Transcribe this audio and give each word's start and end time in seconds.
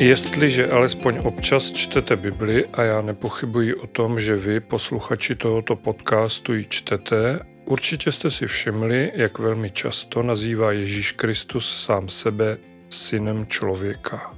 Jestliže 0.00 0.70
alespoň 0.70 1.20
občas 1.24 1.72
čtete 1.72 2.16
Bibli 2.16 2.66
a 2.66 2.82
já 2.82 3.02
nepochybuji 3.02 3.74
o 3.74 3.86
tom, 3.86 4.20
že 4.20 4.36
vy, 4.36 4.60
posluchači 4.60 5.34
tohoto 5.34 5.76
podcastu, 5.76 6.54
ji 6.54 6.66
čtete, 6.68 7.40
určitě 7.64 8.12
jste 8.12 8.30
si 8.30 8.46
všimli, 8.46 9.12
jak 9.14 9.38
velmi 9.38 9.70
často 9.70 10.22
nazývá 10.22 10.72
Ježíš 10.72 11.12
Kristus 11.12 11.84
sám 11.84 12.08
sebe 12.08 12.58
synem 12.88 13.46
člověka. 13.46 14.34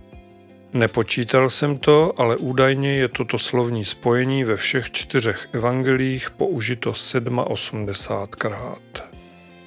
Nepočítal 0.72 1.50
jsem 1.50 1.78
to, 1.78 2.20
ale 2.20 2.36
údajně 2.36 2.94
je 2.94 3.08
toto 3.08 3.38
slovní 3.38 3.84
spojení 3.84 4.44
ve 4.44 4.56
všech 4.56 4.90
čtyřech 4.90 5.48
evangelích 5.52 6.30
použito 6.30 6.92
87krát. 6.92 9.02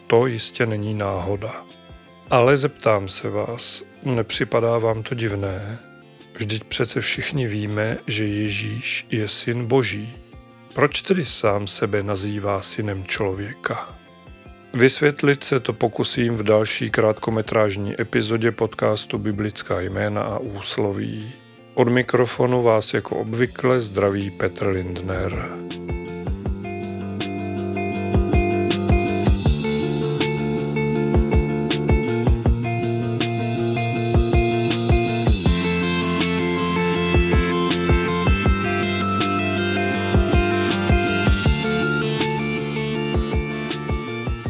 To 0.07 0.27
jistě 0.27 0.65
není 0.65 0.93
náhoda. 0.93 1.65
Ale 2.29 2.57
zeptám 2.57 3.07
se 3.07 3.29
vás, 3.29 3.83
nepřipadá 4.05 4.77
vám 4.77 5.03
to 5.03 5.15
divné? 5.15 5.79
Vždyť 6.37 6.63
přece 6.63 7.01
všichni 7.01 7.47
víme, 7.47 7.97
že 8.07 8.27
Ježíš 8.27 9.07
je 9.09 9.27
syn 9.27 9.65
Boží. 9.65 10.13
Proč 10.73 11.01
tedy 11.01 11.25
sám 11.25 11.67
sebe 11.67 12.03
nazývá 12.03 12.61
synem 12.61 13.05
člověka? 13.05 13.95
Vysvětlit 14.73 15.43
se 15.43 15.59
to 15.59 15.73
pokusím 15.73 16.35
v 16.35 16.43
další 16.43 16.89
krátkometrážní 16.89 18.01
epizodě 18.01 18.51
podcastu 18.51 19.17
Biblická 19.17 19.81
jména 19.81 20.21
a 20.21 20.39
úsloví. 20.39 21.33
Od 21.73 21.89
mikrofonu 21.89 22.63
vás 22.63 22.93
jako 22.93 23.15
obvykle 23.15 23.81
zdraví 23.81 24.31
Petr 24.31 24.67
Lindner. 24.67 25.49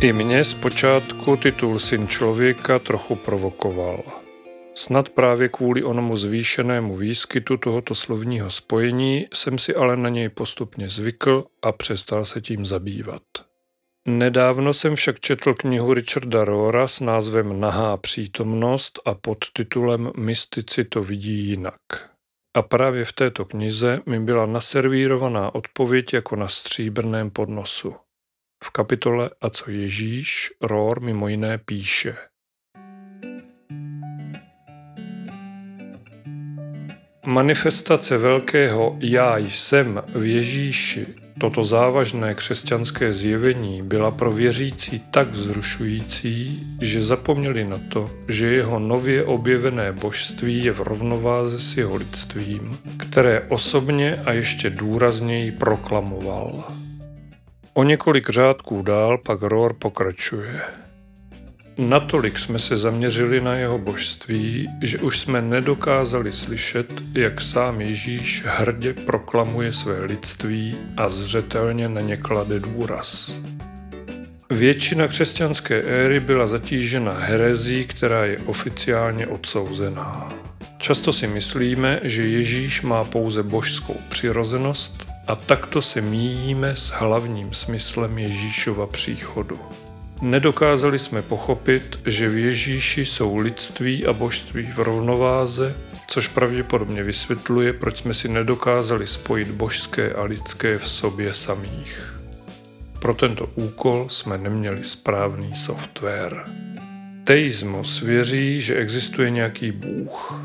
I 0.06 0.14
mě 0.14 0.44
zpočátku 0.44 1.38
titul 1.38 1.80
Syn 1.80 2.08
člověka 2.08 2.80
trochu 2.80 3.16
provokoval. 3.16 4.04
Snad 4.76 5.10
právě 5.10 5.50
kvůli 5.50 5.84
onomu 5.84 6.18
zvýšenému 6.18 6.96
výskytu 6.96 7.58
tohoto 7.58 7.96
slovního 7.96 8.50
spojení 8.52 9.28
jsem 9.34 9.58
si 9.58 9.76
ale 9.76 9.98
na 9.98 10.10
něj 10.10 10.30
postupně 10.30 10.90
zvykl 10.90 11.44
a 11.62 11.72
přestal 11.72 12.26
se 12.26 12.42
tím 12.42 12.66
zabývat. 12.66 13.22
Nedávno 14.08 14.74
jsem 14.74 14.96
však 14.96 15.20
četl 15.20 15.54
knihu 15.54 15.94
Richarda 15.94 16.46
Rohra 16.46 16.88
s 16.88 17.00
názvem 17.00 17.60
Nahá 17.60 17.98
přítomnost 17.98 19.00
a 19.06 19.14
pod 19.14 19.38
titulem 19.54 20.12
Mystici 20.18 20.84
to 20.84 21.04
vidí 21.04 21.48
jinak. 21.48 21.80
A 22.54 22.62
právě 22.62 23.06
v 23.06 23.14
této 23.14 23.46
knize 23.46 24.02
mi 24.06 24.20
byla 24.20 24.46
naservírovaná 24.46 25.56
odpověď 25.56 26.14
jako 26.14 26.36
na 26.36 26.48
stříbrném 26.48 27.30
podnosu. 27.32 27.96
V 28.66 28.70
kapitole 28.70 29.30
A 29.42 29.50
co 29.50 29.72
Ježíš 29.72 30.52
Rohr 30.64 31.02
mimo 31.02 31.28
jiné 31.28 31.58
píše. 31.58 32.16
Manifestace 37.26 38.18
velkého 38.18 38.98
Já 39.00 39.38
jsem 39.38 40.04
v 40.16 40.26
Ježíši, 40.26 41.08
toto 41.40 41.64
závažné 41.64 42.34
křesťanské 42.34 43.14
zjevení 43.14 43.82
byla 43.82 44.12
pro 44.12 44.32
věřící 44.32 45.00
tak 45.12 45.30
vzrušující, 45.30 46.64
že 46.82 47.02
zapomněli 47.02 47.64
na 47.64 47.80
to, 47.90 48.12
že 48.28 48.48
jeho 48.48 48.80
nově 48.80 49.24
objevené 49.24 49.92
božství 49.92 50.64
je 50.64 50.72
v 50.72 50.82
rovnováze 50.82 51.60
s 51.60 51.78
jeho 51.78 51.96
lidstvím, 51.96 52.78
které 52.98 53.42
osobně 53.42 54.16
a 54.26 54.32
ještě 54.32 54.70
důrazněji 54.70 55.52
proklamoval. 55.52 56.75
O 57.78 57.84
několik 57.84 58.30
řádků 58.30 58.82
dál 58.82 59.18
pak 59.18 59.42
Rohr 59.42 59.74
pokračuje. 59.74 60.62
Natolik 61.78 62.38
jsme 62.40 62.60
se 62.60 62.78
zaměřili 62.78 63.42
na 63.42 63.56
jeho 63.56 63.78
božství, 63.78 64.70
že 64.82 64.98
už 64.98 65.20
jsme 65.20 65.42
nedokázali 65.42 66.34
slyšet, 66.34 66.94
jak 67.14 67.42
sám 67.42 67.82
Ježíš 67.82 68.44
hrdě 68.46 68.94
proklamuje 68.94 69.74
své 69.74 70.06
lidství 70.06 70.78
a 70.98 71.10
zřetelně 71.10 71.90
na 71.90 72.02
ně 72.02 72.18
klade 72.18 72.60
důraz. 72.60 73.36
Většina 74.50 75.08
křesťanské 75.08 75.82
éry 75.82 76.20
byla 76.20 76.48
zatížena 76.48 77.12
herezí, 77.12 77.86
která 77.86 78.26
je 78.26 78.38
oficiálně 78.38 79.28
odsouzená. 79.28 80.34
Často 80.78 81.14
si 81.14 81.28
myslíme, 81.28 82.00
že 82.04 82.28
Ježíš 82.28 82.82
má 82.82 83.04
pouze 83.04 83.44
božskou 83.44 83.96
přirozenost 84.10 85.15
a 85.28 85.36
takto 85.36 85.82
se 85.82 86.02
míjíme 86.02 86.76
s 86.76 86.90
hlavním 86.90 87.54
smyslem 87.54 88.18
Ježíšova 88.18 88.88
příchodu. 88.88 89.60
Nedokázali 90.22 91.00
jsme 91.00 91.22
pochopit, 91.22 92.00
že 92.06 92.30
v 92.30 92.38
Ježíši 92.38 93.06
jsou 93.06 93.38
lidství 93.38 94.06
a 94.06 94.14
božství 94.14 94.72
v 94.74 94.80
rovnováze, 94.80 95.76
což 96.08 96.28
pravděpodobně 96.28 97.04
vysvětluje, 97.04 97.74
proč 97.74 97.98
jsme 97.98 98.14
si 98.14 98.28
nedokázali 98.28 99.08
spojit 99.08 99.52
božské 99.52 100.14
a 100.14 100.24
lidské 100.24 100.78
v 100.78 100.88
sobě 100.88 101.34
samých. 101.34 102.20
Pro 103.00 103.14
tento 103.14 103.50
úkol 103.56 104.10
jsme 104.10 104.38
neměli 104.38 104.84
správný 104.84 105.56
software. 105.56 106.46
Teismus 107.24 108.02
věří, 108.02 108.62
že 108.62 108.76
existuje 108.76 109.30
nějaký 109.30 109.72
Bůh, 109.72 110.42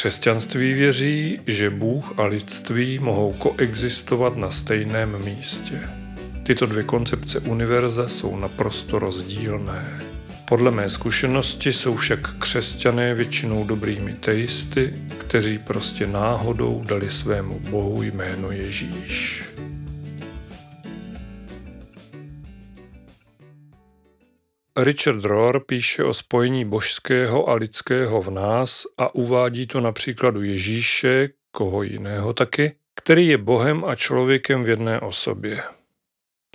Křesťanství 0.00 0.72
věří, 0.72 1.40
že 1.46 1.70
Bůh 1.70 2.18
a 2.18 2.24
lidství 2.24 2.98
mohou 2.98 3.32
koexistovat 3.32 4.36
na 4.36 4.50
stejném 4.50 5.24
místě. 5.24 5.80
Tyto 6.42 6.66
dvě 6.66 6.82
koncepce 6.82 7.40
univerza 7.40 8.08
jsou 8.08 8.36
naprosto 8.36 8.98
rozdílné. 8.98 10.02
Podle 10.48 10.70
mé 10.70 10.88
zkušenosti 10.88 11.72
jsou 11.72 11.94
však 11.94 12.34
křesťané 12.38 13.14
většinou 13.14 13.64
dobrými 13.64 14.12
teisty, 14.12 14.94
kteří 15.18 15.58
prostě 15.58 16.06
náhodou 16.06 16.82
dali 16.84 17.10
svému 17.10 17.60
bohu 17.60 18.02
jméno 18.02 18.50
Ježíš. 18.50 19.44
Richard 24.84 25.24
Rohr 25.24 25.60
píše 25.60 26.04
o 26.04 26.14
spojení 26.14 26.64
božského 26.64 27.48
a 27.48 27.54
lidského 27.54 28.22
v 28.22 28.30
nás 28.30 28.86
a 28.98 29.14
uvádí 29.14 29.66
to 29.66 29.80
na 29.80 29.92
příkladu 29.92 30.42
Ježíše, 30.42 31.28
koho 31.50 31.82
jiného 31.82 32.32
taky, 32.32 32.76
který 32.94 33.28
je 33.28 33.38
Bohem 33.38 33.84
a 33.84 33.94
člověkem 33.94 34.64
v 34.64 34.68
jedné 34.68 35.00
osobě. 35.00 35.62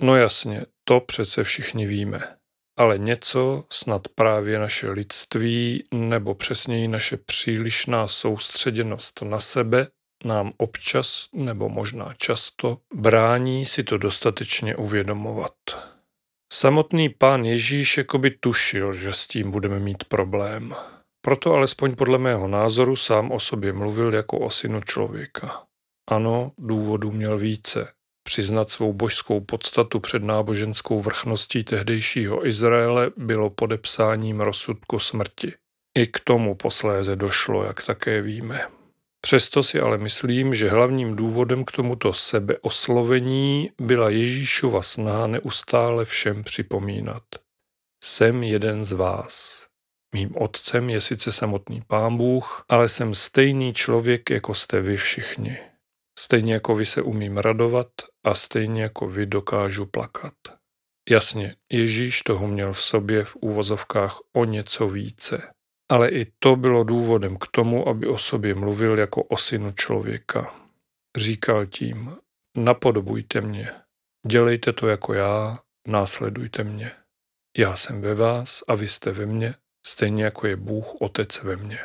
No 0.02 0.16
jasně, 0.16 0.66
to 0.84 1.00
přece 1.00 1.44
všichni 1.44 1.86
víme. 1.86 2.36
Ale 2.78 2.98
něco, 2.98 3.64
snad 3.70 4.08
právě 4.08 4.58
naše 4.58 4.90
lidství, 4.90 5.84
nebo 5.94 6.34
přesněji 6.34 6.88
naše 6.88 7.16
přílišná 7.16 8.08
soustředěnost 8.08 9.22
na 9.22 9.40
sebe, 9.40 9.88
nám 10.24 10.52
občas, 10.56 11.28
nebo 11.32 11.68
možná 11.68 12.14
často, 12.16 12.78
brání 12.94 13.64
si 13.64 13.84
to 13.84 13.98
dostatečně 13.98 14.76
uvědomovat. 14.76 15.52
Samotný 16.52 17.08
pán 17.08 17.44
Ježíš 17.44 17.98
jakoby 17.98 18.30
tušil, 18.30 18.92
že 18.92 19.12
s 19.12 19.26
tím 19.26 19.50
budeme 19.50 19.78
mít 19.78 20.04
problém. 20.04 20.74
Proto 21.20 21.52
alespoň 21.52 21.96
podle 21.96 22.18
mého 22.18 22.48
názoru 22.48 22.96
sám 22.96 23.32
o 23.32 23.40
sobě 23.40 23.72
mluvil 23.72 24.14
jako 24.14 24.38
o 24.38 24.50
synu 24.50 24.80
člověka. 24.80 25.62
Ano, 26.10 26.52
důvodů 26.58 27.12
měl 27.12 27.38
více. 27.38 27.92
Přiznat 28.22 28.70
svou 28.70 28.92
božskou 28.92 29.40
podstatu 29.40 30.00
před 30.00 30.22
náboženskou 30.22 31.00
vrchností 31.00 31.64
tehdejšího 31.64 32.46
Izraele 32.46 33.10
bylo 33.16 33.50
podepsáním 33.50 34.40
rozsudku 34.40 34.98
smrti. 34.98 35.54
I 35.98 36.06
k 36.06 36.20
tomu 36.20 36.54
posléze 36.54 37.16
došlo, 37.16 37.64
jak 37.64 37.84
také 37.86 38.22
víme. 38.22 38.66
Přesto 39.26 39.62
si 39.62 39.80
ale 39.80 39.98
myslím, 39.98 40.54
že 40.54 40.70
hlavním 40.70 41.16
důvodem 41.16 41.64
k 41.64 41.72
tomuto 41.72 42.12
sebeoslovení 42.12 43.70
byla 43.80 44.10
Ježíšova 44.10 44.82
snaha 44.82 45.26
neustále 45.26 46.04
všem 46.04 46.44
připomínat. 46.44 47.22
Jsem 48.04 48.42
jeden 48.42 48.84
z 48.84 48.92
vás. 48.92 49.66
Mým 50.14 50.32
otcem 50.36 50.90
je 50.90 51.00
sice 51.00 51.32
samotný 51.32 51.82
pán 51.86 52.16
Bůh, 52.16 52.64
ale 52.68 52.88
jsem 52.88 53.14
stejný 53.14 53.74
člověk, 53.74 54.30
jako 54.30 54.54
jste 54.54 54.80
vy 54.80 54.96
všichni. 54.96 55.58
Stejně 56.18 56.54
jako 56.54 56.74
vy 56.74 56.86
se 56.86 57.02
umím 57.02 57.38
radovat 57.38 57.88
a 58.24 58.34
stejně 58.34 58.82
jako 58.82 59.08
vy 59.08 59.26
dokážu 59.26 59.86
plakat. 59.86 60.34
Jasně, 61.10 61.56
Ježíš 61.72 62.22
toho 62.22 62.48
měl 62.48 62.72
v 62.72 62.82
sobě 62.82 63.24
v 63.24 63.36
úvozovkách 63.36 64.18
o 64.36 64.44
něco 64.44 64.88
více. 64.88 65.55
Ale 65.88 66.08
i 66.08 66.24
to 66.38 66.56
bylo 66.56 66.84
důvodem 66.84 67.36
k 67.36 67.46
tomu, 67.46 67.88
aby 67.88 68.06
o 68.06 68.18
sobě 68.18 68.54
mluvil 68.54 68.98
jako 68.98 69.22
o 69.22 69.36
synu 69.36 69.72
člověka. 69.72 70.54
Říkal 71.16 71.66
tím, 71.66 72.16
napodobujte 72.56 73.40
mě, 73.40 73.70
dělejte 74.26 74.72
to 74.72 74.88
jako 74.88 75.14
já, 75.14 75.58
následujte 75.88 76.64
mě. 76.64 76.92
Já 77.58 77.76
jsem 77.76 78.00
ve 78.00 78.14
vás 78.14 78.62
a 78.68 78.74
vy 78.74 78.88
jste 78.88 79.10
ve 79.10 79.26
mně, 79.26 79.54
stejně 79.86 80.24
jako 80.24 80.46
je 80.46 80.56
Bůh 80.56 80.94
Otec 81.00 81.42
ve 81.42 81.56
mně. 81.56 81.78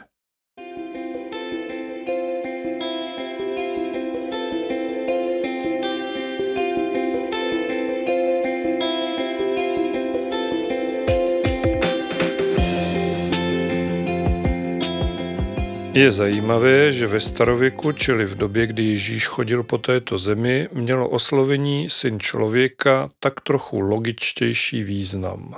Je 15.94 16.12
zajímavé, 16.12 16.92
že 16.92 17.08
ve 17.08 17.20
starověku, 17.20 17.92
čili 17.92 18.26
v 18.26 18.36
době, 18.36 18.68
kdy 18.68 18.84
Ježíš 18.84 19.28
chodil 19.28 19.64
po 19.64 19.78
této 19.78 20.18
zemi, 20.18 20.70
mělo 20.74 21.10
oslovení 21.10 21.90
syn 21.90 22.20
člověka 22.20 23.10
tak 23.20 23.42
trochu 23.42 23.80
logičtější 23.80 24.84
význam. 24.84 25.56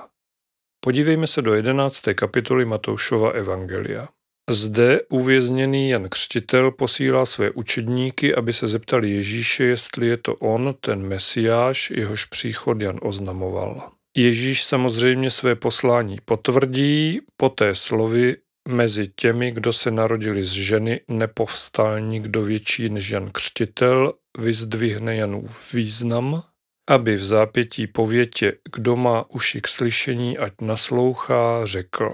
Podívejme 0.79 1.27
se 1.27 1.41
do 1.41 1.53
11. 1.53 2.01
kapitoly 2.15 2.65
Matoušova 2.65 3.31
Evangelia. 3.31 4.07
Zde 4.49 5.01
uvězněný 5.09 5.89
Jan 5.89 6.09
Křtitel 6.09 6.71
posílá 6.71 7.25
své 7.25 7.51
učedníky, 7.51 8.35
aby 8.35 8.53
se 8.53 8.67
zeptali 8.67 9.11
Ježíše, 9.11 9.63
jestli 9.63 10.07
je 10.07 10.17
to 10.17 10.35
on, 10.35 10.75
ten 10.79 11.01
mesiáš, 11.07 11.91
jehož 11.91 12.25
příchod 12.25 12.81
Jan 12.81 12.99
oznamoval. 13.01 13.91
Ježíš 14.17 14.63
samozřejmě 14.63 15.29
své 15.29 15.55
poslání 15.55 16.17
potvrdí, 16.25 17.19
poté 17.37 17.75
slovy 17.75 18.35
Mezi 18.67 19.07
těmi, 19.07 19.51
kdo 19.51 19.73
se 19.73 19.91
narodili 19.91 20.43
z 20.43 20.51
ženy, 20.51 21.01
nepovstal 21.07 21.99
nikdo 21.99 22.43
větší 22.43 22.89
než 22.89 23.09
Jan 23.09 23.31
Křtitel, 23.31 24.13
vyzdvihne 24.37 25.15
Janův 25.15 25.73
význam, 25.73 26.43
aby 26.89 27.15
v 27.15 27.23
zápětí 27.23 27.87
povětě, 27.87 28.53
kdo 28.75 28.95
má 28.95 29.25
uši 29.29 29.61
k 29.61 29.67
slyšení, 29.67 30.37
ať 30.37 30.53
naslouchá, 30.61 31.65
řekl. 31.65 32.13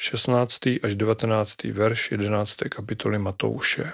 16. 0.00 0.58
až 0.82 0.94
19. 0.94 1.64
verš 1.64 2.10
11. 2.10 2.56
kapitoly 2.68 3.18
Matouše. 3.18 3.92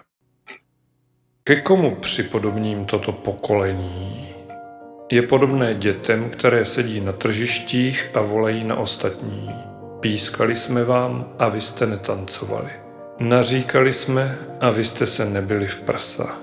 Ke 1.44 1.60
komu 1.60 1.96
připodobním 1.96 2.84
toto 2.84 3.12
pokolení? 3.12 4.34
Je 5.12 5.22
podobné 5.22 5.74
dětem, 5.74 6.30
které 6.30 6.64
sedí 6.64 7.00
na 7.00 7.12
tržištích 7.12 8.16
a 8.16 8.22
volají 8.22 8.64
na 8.64 8.76
ostatní. 8.76 9.71
Pískali 10.02 10.56
jsme 10.56 10.84
vám 10.84 11.28
a 11.38 11.48
vy 11.48 11.60
jste 11.60 11.86
netancovali. 11.86 12.70
Naříkali 13.20 13.92
jsme 13.92 14.38
a 14.60 14.70
vy 14.70 14.84
jste 14.84 15.06
se 15.06 15.24
nebyli 15.24 15.66
v 15.66 15.80
prsa. 15.80 16.36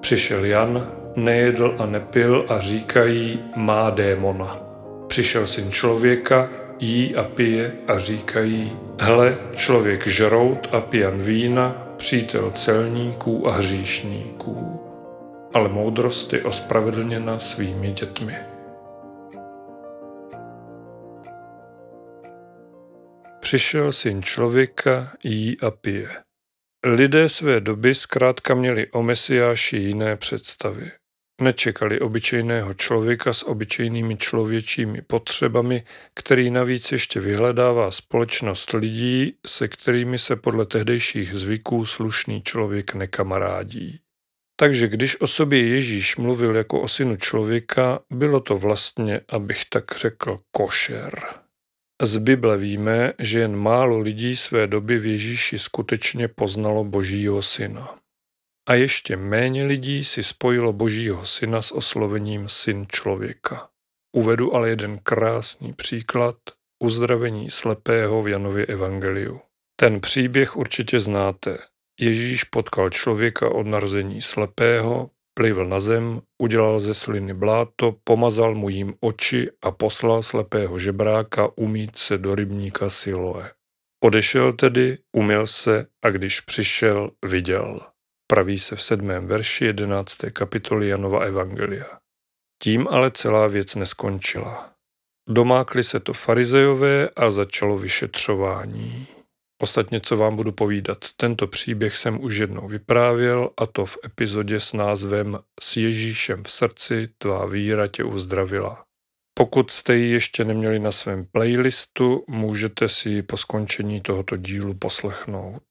Přišel 0.00 0.44
Jan, 0.44 0.88
nejedl 1.16 1.76
a 1.78 1.86
nepil 1.86 2.44
a 2.48 2.58
říkají, 2.58 3.44
má 3.56 3.90
démona. 3.90 4.58
Přišel 5.06 5.46
syn 5.46 5.70
člověka, 5.70 6.48
jí 6.78 7.16
a 7.16 7.22
pije 7.22 7.72
a 7.88 7.98
říkají, 7.98 8.76
hle, 9.00 9.36
člověk 9.56 10.06
žrout 10.06 10.68
a 10.72 10.80
pijan 10.80 11.18
vína, 11.18 11.86
přítel 11.96 12.50
celníků 12.50 13.48
a 13.48 13.52
hříšníků. 13.52 14.80
Ale 15.54 15.68
moudrost 15.68 16.32
je 16.32 16.42
ospravedlněna 16.42 17.38
svými 17.38 17.92
dětmi. 17.92 18.36
Přišel 23.46 23.92
syn 23.92 24.22
člověka, 24.22 25.12
jí 25.24 25.60
a 25.60 25.70
pije. 25.70 26.08
Lidé 26.86 27.28
své 27.28 27.60
doby 27.60 27.94
zkrátka 27.94 28.54
měli 28.54 28.90
o 28.90 29.02
Mesiáši 29.02 29.76
jiné 29.76 30.16
představy. 30.16 30.90
Nečekali 31.40 32.00
obyčejného 32.00 32.74
člověka 32.74 33.32
s 33.32 33.42
obyčejnými 33.42 34.16
člověčími 34.16 35.02
potřebami, 35.02 35.84
který 36.14 36.50
navíc 36.50 36.92
ještě 36.92 37.20
vyhledává 37.20 37.90
společnost 37.90 38.72
lidí, 38.72 39.34
se 39.46 39.68
kterými 39.68 40.18
se 40.18 40.36
podle 40.36 40.66
tehdejších 40.66 41.34
zvyků 41.34 41.84
slušný 41.84 42.42
člověk 42.42 42.94
nekamarádí. 42.94 44.00
Takže 44.60 44.88
když 44.88 45.20
o 45.20 45.26
sobě 45.26 45.68
Ježíš 45.68 46.16
mluvil 46.16 46.56
jako 46.56 46.80
o 46.80 46.88
synu 46.88 47.16
člověka, 47.16 48.00
bylo 48.10 48.40
to 48.40 48.56
vlastně, 48.56 49.20
abych 49.28 49.64
tak 49.70 49.84
řekl, 49.96 50.38
košer. 50.50 51.45
Z 52.02 52.16
Bible 52.16 52.56
víme, 52.56 53.12
že 53.18 53.38
jen 53.38 53.56
málo 53.56 53.98
lidí 53.98 54.36
své 54.36 54.66
doby 54.66 54.98
v 54.98 55.06
Ježíši 55.06 55.58
skutečně 55.58 56.28
poznalo 56.28 56.84
Božího 56.84 57.42
syna. 57.42 57.98
A 58.68 58.74
ještě 58.74 59.16
méně 59.16 59.64
lidí 59.64 60.04
si 60.04 60.22
spojilo 60.22 60.72
Božího 60.72 61.24
syna 61.24 61.62
s 61.62 61.72
oslovením 61.72 62.48
syn 62.48 62.86
člověka. 62.92 63.68
Uvedu 64.16 64.54
ale 64.54 64.68
jeden 64.68 64.98
krásný 64.98 65.72
příklad 65.72 66.36
uzdravení 66.82 67.50
slepého 67.50 68.22
v 68.22 68.28
Janově 68.28 68.66
evangeliu. 68.66 69.40
Ten 69.80 70.00
příběh 70.00 70.56
určitě 70.56 71.00
znáte. 71.00 71.58
Ježíš 72.00 72.44
potkal 72.44 72.90
člověka 72.90 73.48
od 73.48 73.66
narození 73.66 74.22
slepého, 74.22 75.10
Plivl 75.38 75.66
na 75.66 75.78
zem, 75.78 76.20
udělal 76.42 76.80
ze 76.80 76.94
sliny 76.94 77.34
bláto, 77.34 77.94
pomazal 78.04 78.54
mu 78.54 78.68
jim 78.68 78.94
oči 79.00 79.50
a 79.62 79.70
poslal 79.70 80.22
slepého 80.22 80.78
žebráka 80.78 81.48
umít 81.56 81.98
se 81.98 82.18
do 82.18 82.34
rybníka 82.34 82.90
Siloe. 82.90 83.50
Odešel 84.04 84.52
tedy, 84.52 84.98
umyl 85.16 85.46
se 85.46 85.86
a 86.04 86.10
když 86.10 86.40
přišel, 86.40 87.10
viděl. 87.24 87.80
Praví 88.26 88.58
se 88.58 88.76
v 88.76 88.82
sedmém 88.82 89.26
verši 89.26 89.64
jedenácté 89.64 90.30
kapitoly 90.30 90.88
Janova 90.88 91.20
Evangelia. 91.20 91.98
Tím 92.62 92.88
ale 92.90 93.10
celá 93.10 93.46
věc 93.46 93.74
neskončila. 93.74 94.70
Domákli 95.28 95.84
se 95.84 96.00
to 96.00 96.12
farizejové 96.12 97.08
a 97.16 97.30
začalo 97.30 97.78
vyšetřování. 97.78 99.15
Ostatně, 99.62 100.00
co 100.00 100.16
vám 100.16 100.36
budu 100.36 100.52
povídat, 100.52 100.98
tento 101.16 101.46
příběh 101.46 101.96
jsem 101.96 102.24
už 102.24 102.36
jednou 102.36 102.68
vyprávěl 102.68 103.50
a 103.56 103.66
to 103.66 103.86
v 103.86 103.98
epizodě 104.04 104.60
s 104.60 104.72
názvem 104.72 105.38
S 105.60 105.76
Ježíšem 105.76 106.44
v 106.44 106.50
srdci 106.50 107.08
tvá 107.18 107.46
víra 107.46 107.88
tě 107.88 108.04
uzdravila. 108.04 108.84
Pokud 109.38 109.70
jste 109.70 109.96
ji 109.96 110.12
ještě 110.12 110.44
neměli 110.44 110.78
na 110.78 110.90
svém 110.92 111.26
playlistu, 111.32 112.24
můžete 112.28 112.88
si 112.88 113.10
ji 113.10 113.22
po 113.22 113.36
skončení 113.36 114.00
tohoto 114.00 114.36
dílu 114.36 114.74
poslechnout. 114.74 115.62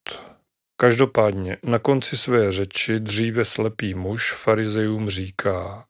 Každopádně 0.79 1.57
na 1.63 1.79
konci 1.79 2.17
své 2.17 2.51
řeči 2.51 2.99
dříve 2.99 3.45
slepý 3.45 3.93
muž 3.93 4.33
farizejům 4.33 5.09
říká, 5.09 5.85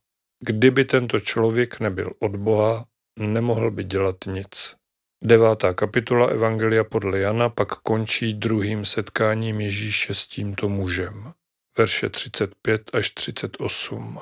kdyby 0.46 0.86
tento 0.86 1.20
člověk 1.20 1.80
nebyl 1.80 2.14
od 2.20 2.36
Boha, 2.36 2.86
nemohl 3.20 3.72
by 3.72 3.84
dělat 3.84 4.16
nic. 4.28 4.76
Devátá 5.24 5.74
kapitola 5.74 6.28
Evangelia 6.28 6.84
podle 6.84 7.20
Jana 7.20 7.50
pak 7.50 7.68
končí 7.68 8.34
druhým 8.34 8.86
setkáním 8.86 9.62
Ježíše 9.62 10.14
s 10.14 10.28
tímto 10.28 10.70
mužem. 10.70 11.34
Verše 11.78 12.10
35 12.10 12.82
až 12.94 13.10
38. 13.10 14.20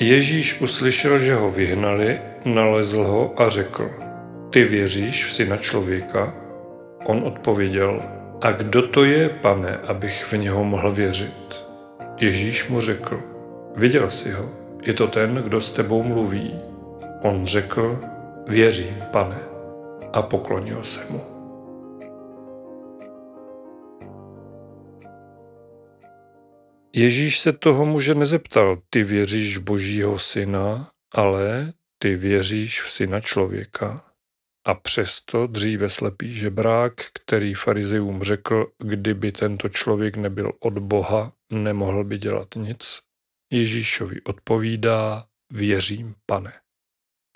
Ježíš 0.00 0.60
uslyšel, 0.60 1.18
že 1.18 1.34
ho 1.34 1.50
vyhnali, 1.50 2.20
nalezl 2.44 3.02
ho 3.02 3.42
a 3.42 3.48
řekl, 3.48 3.90
ty 4.50 4.64
věříš 4.64 5.24
v 5.24 5.32
syna 5.32 5.56
člověka? 5.56 6.34
On 7.04 7.22
odpověděl, 7.24 8.02
a 8.42 8.52
kdo 8.52 8.88
to 8.88 9.04
je, 9.04 9.28
pane, 9.28 9.76
abych 9.76 10.24
v 10.32 10.36
něho 10.36 10.64
mohl 10.64 10.92
věřit? 10.92 11.66
Ježíš 12.16 12.68
mu 12.68 12.80
řekl, 12.80 13.22
viděl 13.76 14.10
jsi 14.10 14.32
ho, 14.32 14.50
je 14.82 14.94
to 14.94 15.06
ten, 15.06 15.34
kdo 15.34 15.60
s 15.60 15.70
tebou 15.70 16.02
mluví. 16.02 16.54
On 17.22 17.46
řekl, 17.46 18.00
Věřím, 18.48 19.02
pane, 19.12 19.40
a 20.12 20.22
poklonil 20.22 20.82
se 20.82 21.12
mu. 21.12 21.20
Ježíš 26.94 27.40
se 27.40 27.52
toho 27.52 27.86
muže 27.86 28.14
nezeptal, 28.14 28.82
ty 28.90 29.02
věříš 29.02 29.58
Božího 29.58 30.18
syna, 30.18 30.90
ale 31.14 31.72
ty 31.98 32.14
věříš 32.14 32.82
v 32.82 32.90
syna 32.90 33.20
člověka. 33.20 34.04
A 34.66 34.74
přesto 34.74 35.46
dříve 35.46 35.88
slepý 35.88 36.32
žebrák, 36.32 36.92
který 37.22 37.54
farizeům 37.54 38.22
řekl, 38.22 38.66
kdyby 38.78 39.32
tento 39.32 39.68
člověk 39.68 40.16
nebyl 40.16 40.52
od 40.60 40.78
Boha, 40.78 41.32
nemohl 41.52 42.04
by 42.04 42.18
dělat 42.18 42.48
nic, 42.56 43.00
Ježíšovi 43.52 44.20
odpovídá, 44.22 45.24
věřím, 45.52 46.14
pane 46.26 46.52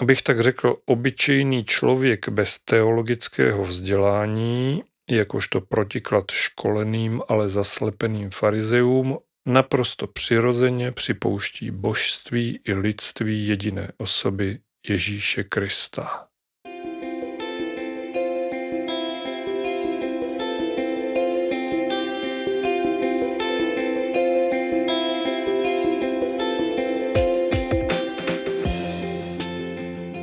abych 0.00 0.22
tak 0.22 0.40
řekl, 0.40 0.76
obyčejný 0.86 1.64
člověk 1.64 2.28
bez 2.28 2.58
teologického 2.58 3.64
vzdělání, 3.64 4.82
jakožto 5.10 5.60
protiklad 5.60 6.30
školeným, 6.30 7.22
ale 7.28 7.48
zaslepeným 7.48 8.30
farizeům, 8.30 9.18
naprosto 9.48 10.06
přirozeně 10.06 10.92
připouští 10.92 11.70
božství 11.70 12.60
i 12.64 12.74
lidství 12.74 13.46
jediné 13.46 13.92
osoby 13.98 14.58
Ježíše 14.88 15.44
Krista. 15.44 16.29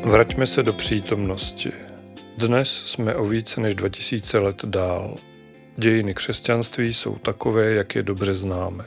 Vraťme 0.08 0.46
se 0.46 0.64
do 0.64 0.74
přítomnosti. 0.74 1.72
Dnes 2.38 2.70
jsme 2.70 3.16
o 3.16 3.26
více 3.26 3.62
než 3.62 3.76
2000 3.76 4.40
let 4.40 4.66
dál. 4.66 5.16
Dějiny 5.78 6.14
křesťanství 6.14 6.94
jsou 6.94 7.16
takové, 7.16 7.72
jak 7.72 7.96
je 7.96 8.04
dobře 8.04 8.34
známe. 8.34 8.86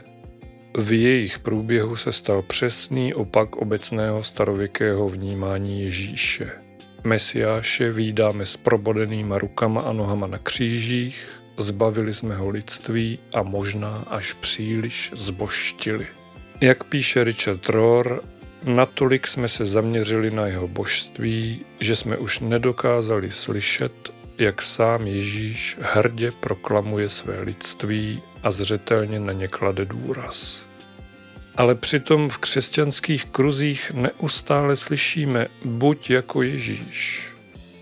V 0.77 0.93
jejich 0.93 1.39
průběhu 1.39 1.97
se 1.97 2.13
stal 2.13 2.43
přesný 2.43 3.15
opak 3.15 3.57
obecného 3.57 4.23
starověkého 4.23 5.09
vnímání 5.09 5.83
Ježíše. 5.83 6.51
Mesiáše 7.05 7.93
výdáme 7.93 8.47
s 8.47 8.57
probodenýma 8.57 9.39
rukama 9.39 9.81
a 9.81 9.93
nohama 9.93 10.27
na 10.27 10.39
křížích, 10.39 11.43
zbavili 11.57 12.13
jsme 12.13 12.37
ho 12.37 12.49
lidství 12.49 13.19
a 13.33 13.43
možná 13.43 14.05
až 14.07 14.33
příliš 14.33 15.13
zboštili. 15.15 16.07
Jak 16.61 16.85
píše 16.85 17.25
Richard 17.25 17.69
Rohr, 17.69 18.21
natolik 18.65 19.27
jsme 19.27 19.49
se 19.49 19.65
zaměřili 19.65 20.31
na 20.31 20.47
jeho 20.47 20.69
božství, 20.69 21.67
že 21.81 21.97
jsme 21.97 22.17
už 22.17 22.41
nedokázali 22.41 23.31
slyšet, 23.31 23.93
jak 24.39 24.63
sám 24.63 25.07
Ježíš 25.07 25.79
hrdě 25.81 26.31
proklamuje 26.31 27.09
své 27.09 27.41
lidství 27.41 28.23
a 28.43 28.51
zřetelně 28.51 29.21
na 29.21 29.33
ně 29.33 29.49
klade 29.49 29.85
důraz. 29.85 30.67
Ale 31.57 31.75
přitom 31.75 32.29
v 32.29 32.39
křesťanských 32.39 33.25
kruzích 33.25 33.91
neustále 33.95 34.77
slyšíme 34.77 35.47
buď 35.65 36.11
jako 36.11 36.43
Ježíš. 36.43 37.29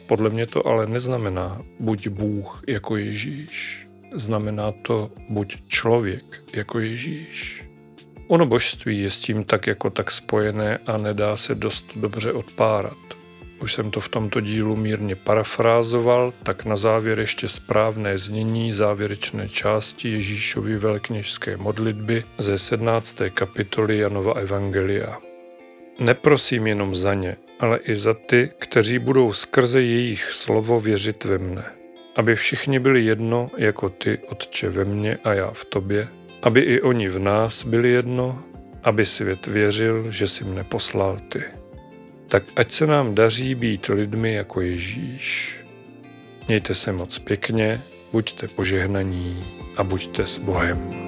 Podle 0.07 0.31
mě 0.31 0.47
to 0.47 0.67
ale 0.67 0.87
neznamená 0.87 1.63
buď 1.81 2.09
Bůh 2.09 2.63
jako 2.67 2.97
Ježíš. 2.97 3.87
Znamená 4.15 4.73
to 4.73 5.11
buď 5.29 5.57
člověk 5.67 6.45
jako 6.53 6.79
Ježíš. 6.79 7.68
Ono 8.29 8.47
božství 8.47 9.03
je 9.03 9.11
s 9.11 9.21
tím 9.21 9.45
tak 9.45 9.67
jako 9.67 9.91
tak 9.91 10.11
spojené 10.11 10.79
a 10.87 10.97
nedá 10.97 11.37
se 11.37 11.55
dost 11.55 11.93
dobře 11.97 12.33
odpárat. 12.33 12.99
Už 13.63 13.73
jsem 13.73 13.91
to 13.91 14.01
v 14.01 14.09
tomto 14.09 14.41
dílu 14.41 14.77
mírně 14.77 15.17
parafrázoval, 15.17 16.33
tak 16.43 16.65
na 16.65 16.77
závěr 16.77 17.21
ještě 17.21 17.49
správné 17.49 18.19
znění 18.19 18.73
závěrečné 18.73 19.49
části 19.49 20.09
Ježíšovy 20.09 20.77
velkněžské 20.77 21.57
modlitby 21.57 22.25
ze 22.39 22.59
17. 22.59 23.17
kapitoly 23.35 23.99
Janova 23.99 24.35
Evangelia. 24.35 25.19
Neprosím 26.01 26.67
jenom 26.67 26.95
za 26.95 27.15
ně, 27.15 27.37
ale 27.61 27.79
i 27.79 27.97
za 27.97 28.15
ty, 28.15 28.51
kteří 28.59 28.99
budou 28.99 29.33
skrze 29.33 29.83
jejich 29.83 30.33
slovo 30.33 30.81
věřit 30.81 31.25
ve 31.25 31.39
mne. 31.39 31.65
Aby 32.17 32.37
všichni 32.37 32.79
byli 32.79 33.05
jedno, 33.05 33.51
jako 33.57 33.89
ty, 33.89 34.19
Otče, 34.19 34.69
ve 34.69 34.85
mně 34.85 35.19
a 35.25 35.33
já 35.33 35.51
v 35.51 35.65
tobě, 35.65 36.09
aby 36.43 36.61
i 36.61 36.81
oni 36.81 37.09
v 37.09 37.19
nás 37.19 37.65
byli 37.65 37.91
jedno, 37.91 38.43
aby 38.83 39.05
svět 39.05 39.47
věřil, 39.47 40.13
že 40.13 40.27
si 40.27 40.45
mne 40.45 40.65
poslal 40.65 41.17
ty. 41.29 41.43
Tak 42.29 42.43
ať 42.57 42.71
se 42.71 42.87
nám 42.87 43.15
daří 43.15 43.55
být 43.55 43.87
lidmi 43.87 44.35
jako 44.35 44.61
Ježíš. 44.61 45.57
Mějte 46.49 46.75
se 46.75 46.93
moc 46.93 47.19
pěkně, 47.19 47.81
buďte 48.13 48.49
požehnaní 48.49 49.47
a 49.77 49.85
buďte 49.85 50.27
s 50.27 50.39
Bohem. 50.39 51.08